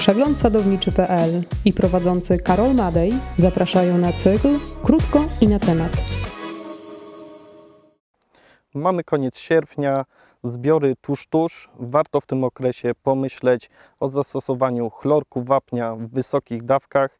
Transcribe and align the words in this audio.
Przegląd 0.00 0.38
sadowniczy.pl 0.38 1.42
i 1.64 1.72
prowadzący 1.72 2.38
Karol 2.38 2.74
Madej 2.74 3.12
zapraszają 3.36 3.98
na 3.98 4.12
cykl 4.12 4.48
Krótko 4.84 5.24
i 5.40 5.46
na 5.46 5.58
temat. 5.58 5.92
Mamy 8.74 9.04
koniec 9.04 9.38
sierpnia, 9.38 10.04
zbiory 10.42 10.96
tuż, 11.00 11.26
tuż. 11.26 11.70
Warto 11.78 12.20
w 12.20 12.26
tym 12.26 12.44
okresie 12.44 12.92
pomyśleć 13.02 13.70
o 14.00 14.08
zastosowaniu 14.08 14.90
chlorku 14.90 15.42
wapnia 15.44 15.94
w 15.96 16.06
wysokich 16.08 16.62
dawkach, 16.62 17.18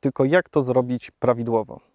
tylko 0.00 0.24
jak 0.24 0.48
to 0.48 0.62
zrobić 0.62 1.10
prawidłowo. 1.10 1.91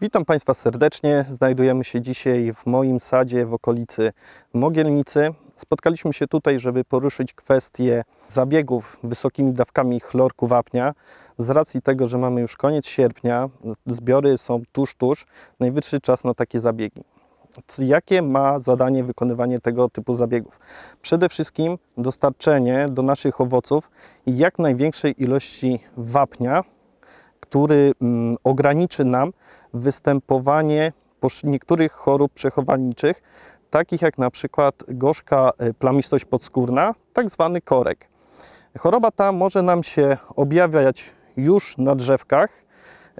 Witam 0.00 0.24
Państwa 0.24 0.54
serdecznie. 0.54 1.24
Znajdujemy 1.30 1.84
się 1.84 2.00
dzisiaj 2.00 2.52
w 2.52 2.66
moim 2.66 3.00
sadzie 3.00 3.46
w 3.46 3.54
okolicy 3.54 4.12
Mogielnicy. 4.54 5.28
Spotkaliśmy 5.56 6.12
się 6.12 6.26
tutaj, 6.26 6.58
żeby 6.58 6.84
poruszyć 6.84 7.34
kwestię 7.34 8.04
zabiegów 8.28 8.96
wysokimi 9.02 9.52
dawkami 9.52 10.00
chlorku 10.00 10.46
wapnia. 10.46 10.94
Z 11.38 11.50
racji 11.50 11.82
tego, 11.82 12.06
że 12.06 12.18
mamy 12.18 12.40
już 12.40 12.56
koniec 12.56 12.86
sierpnia, 12.86 13.48
zbiory 13.86 14.38
są 14.38 14.62
tuż, 14.72 14.94
tuż, 14.94 15.26
najwyższy 15.60 16.00
czas 16.00 16.24
na 16.24 16.34
takie 16.34 16.60
zabiegi. 16.60 17.02
Jakie 17.78 18.22
ma 18.22 18.58
zadanie 18.58 19.04
wykonywanie 19.04 19.58
tego 19.58 19.88
typu 19.88 20.14
zabiegów? 20.14 20.60
Przede 21.02 21.28
wszystkim 21.28 21.78
dostarczenie 21.98 22.86
do 22.90 23.02
naszych 23.02 23.40
owoców 23.40 23.90
jak 24.26 24.58
największej 24.58 25.22
ilości 25.22 25.78
wapnia, 25.96 26.62
który 27.40 27.92
mm, 28.00 28.36
ograniczy 28.44 29.04
nam 29.04 29.32
występowanie 29.80 30.92
niektórych 31.44 31.92
chorób 31.92 32.32
przechowalniczych, 32.32 33.22
takich 33.70 34.02
jak 34.02 34.18
na 34.18 34.30
przykład 34.30 34.74
gorzka 34.88 35.50
y, 35.62 35.74
plamistość 35.74 36.24
podskórna, 36.24 36.94
tak 37.12 37.30
zwany 37.30 37.60
korek. 37.60 38.08
Choroba 38.78 39.10
ta 39.10 39.32
może 39.32 39.62
nam 39.62 39.82
się 39.82 40.16
objawiać 40.36 41.04
już 41.36 41.78
na 41.78 41.94
drzewkach, 41.94 42.50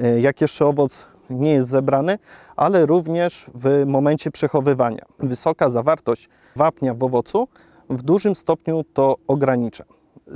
y, 0.00 0.20
jak 0.20 0.40
jeszcze 0.40 0.66
owoc 0.66 1.06
nie 1.30 1.52
jest 1.52 1.68
zebrany, 1.68 2.18
ale 2.56 2.86
również 2.86 3.50
w 3.54 3.84
momencie 3.86 4.30
przechowywania. 4.30 5.04
Wysoka 5.18 5.70
zawartość 5.70 6.28
wapnia 6.56 6.94
w 6.94 7.02
owocu 7.02 7.48
w 7.90 8.02
dużym 8.02 8.34
stopniu 8.34 8.84
to 8.94 9.16
ogranicza. 9.26 9.84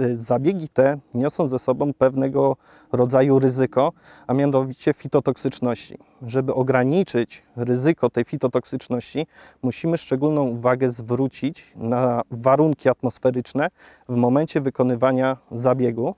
Y, 0.01 0.17
zabiegi 0.17 0.69
te 0.69 0.99
niosą 1.15 1.49
ze 1.49 1.59
sobą 1.59 1.95
pewnego 1.95 2.57
rodzaju 2.93 3.39
ryzyko, 3.39 3.93
a 4.27 4.35
mianowicie 4.35 4.93
fitotoksyczności. 4.93 5.99
Żeby 6.23 6.55
ograniczyć 6.55 7.43
ryzyko 7.57 8.11
tej 8.11 8.25
fitotoksyczności, 8.25 9.27
musimy 9.63 9.99
szczególną 9.99 10.43
uwagę 10.49 10.91
zwrócić 10.91 11.73
na 11.77 12.23
warunki 12.31 12.89
atmosferyczne 12.89 13.69
w 14.09 14.17
momencie 14.17 14.61
wykonywania 14.61 15.37
zabiegu. 15.51 16.15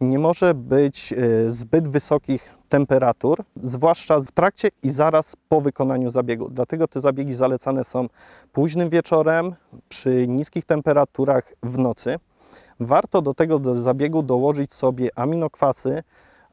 Nie 0.00 0.18
może 0.18 0.54
być 0.54 1.12
y, 1.12 1.50
zbyt 1.50 1.88
wysokich 1.88 2.56
temperatur, 2.68 3.44
zwłaszcza 3.62 4.20
w 4.20 4.32
trakcie 4.32 4.68
i 4.82 4.90
zaraz 4.90 5.36
po 5.48 5.60
wykonaniu 5.60 6.10
zabiegu. 6.10 6.48
Dlatego 6.50 6.88
te 6.88 7.00
zabiegi 7.00 7.34
zalecane 7.34 7.84
są 7.84 8.08
późnym 8.52 8.90
wieczorem, 8.90 9.54
przy 9.88 10.28
niskich 10.28 10.64
temperaturach 10.64 11.52
w 11.62 11.78
nocy. 11.78 12.18
Warto 12.80 13.22
do 13.22 13.34
tego 13.34 13.58
do 13.58 13.74
zabiegu 13.74 14.22
dołożyć 14.22 14.72
sobie 14.72 15.08
aminokwasy 15.14 16.02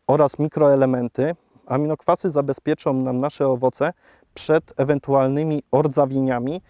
oraz 0.08 0.40
mikroelementy. 0.40 1.36
Aminokwasy 1.66 2.32
zabezpieczą 2.32 2.94
nam 2.94 3.18
nasze 3.18 3.48
owoce 3.48 3.94
przed 4.34 4.74
ewentualnymi 4.78 5.64
ordzawieniami, 5.72 6.62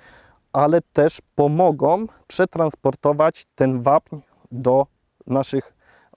ale 0.54 0.82
też 0.94 1.22
pomogą 1.36 2.06
przetransportować 2.28 3.48
ten 3.56 3.82
wapń 3.82 4.18
do 4.52 4.86
naszych 5.28 5.74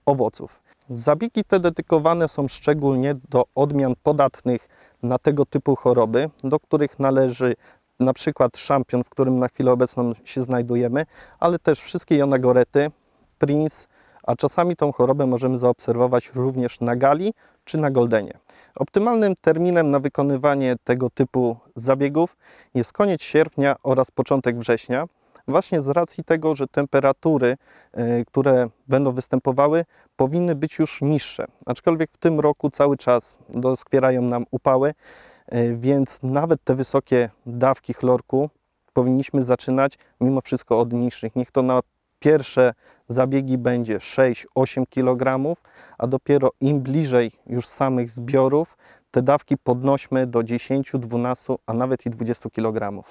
owoców. 0.07 0.63
Zabiegi 0.91 1.45
te 1.45 1.61
dedykowane 1.61 2.29
są 2.29 2.49
szczególnie 2.49 3.15
do 3.31 3.45
odmian 3.55 3.95
podatnych 4.03 4.69
na 5.03 5.19
tego 5.19 5.47
typu 5.47 5.77
choroby, 5.77 6.31
do 6.45 6.61
których 6.61 6.99
należy 6.99 7.55
na 8.01 8.13
przykład 8.13 8.59
szampion, 8.59 9.05
w 9.05 9.09
którym 9.09 9.39
na 9.39 9.49
chwilę 9.49 9.73
obecną 9.73 10.13
się 10.25 10.43
znajdujemy, 10.43 11.07
ale 11.39 11.59
też 11.59 11.81
wszystkie 11.81 12.17
jonagorety, 12.17 12.91
Prince, 13.39 13.89
a 14.23 14.37
czasami 14.37 14.77
tą 14.77 14.93
chorobę 14.93 15.27
możemy 15.27 15.59
zaobserwować 15.59 16.31
również 16.35 16.81
na 16.81 16.97
gali 16.97 17.35
czy 17.65 17.79
na 17.79 17.91
goldenie. 17.91 18.39
Optymalnym 18.77 19.35
terminem 19.41 19.91
na 19.91 20.01
wykonywanie 20.01 20.77
tego 20.85 21.11
typu 21.11 21.57
zabiegów 21.77 22.37
jest 22.75 22.93
koniec 22.93 23.23
sierpnia 23.23 23.77
oraz 23.83 24.11
początek 24.11 24.59
września, 24.59 25.07
właśnie 25.49 25.81
z 25.81 25.89
racji 25.89 26.25
tego, 26.25 26.57
że 26.57 26.67
temperatury, 26.67 27.57
e, 27.93 28.25
które 28.25 28.69
będą 28.89 29.13
występowały, 29.13 29.85
powinny 30.17 30.55
być 30.55 30.79
już 30.79 31.03
niższe. 31.03 31.47
Aczkolwiek 31.67 32.11
w 32.13 32.19
tym 32.19 32.41
roku 32.41 32.71
cały 32.71 32.97
czas 32.97 33.39
doskwierają 33.49 34.23
nam 34.23 34.47
upały, 34.51 34.95
e, 35.47 35.75
więc 35.75 36.23
nawet 36.23 36.65
te 36.65 36.75
wysokie 36.75 37.31
dawki 37.47 37.93
chlorku 37.93 38.51
powinniśmy 38.93 39.43
zaczynać 39.43 39.99
mimo 40.21 40.41
wszystko 40.41 40.81
od 40.81 40.93
niższych. 40.93 41.37
Niech 41.37 41.51
to 41.51 41.63
na 41.63 41.81
pierwsze 42.19 42.73
zabiegi 43.09 43.59
będzie 43.59 43.99
6-8 43.99 44.85
kg, 44.91 45.55
a 45.99 46.07
dopiero 46.07 46.51
im 46.61 46.81
bliżej 46.81 47.33
już 47.47 47.67
samych 47.67 48.11
zbiorów, 48.11 48.77
te 49.11 49.23
dawki 49.23 49.57
podnośmy 49.57 50.27
do 50.27 50.43
10, 50.43 50.93
12, 50.95 51.55
a 51.67 51.73
nawet 51.73 52.07
i 52.07 52.11
20 52.11 52.51
kg. 52.51 53.03